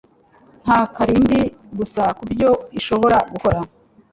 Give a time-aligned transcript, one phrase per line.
[0.63, 1.39] nta karimbi
[1.77, 3.59] gusa kubyo ishobora gukora